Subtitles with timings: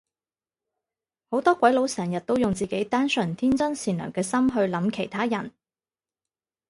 [1.29, 5.51] 好多鬼佬成日都用自己單純天真善良嘅心去諗其他人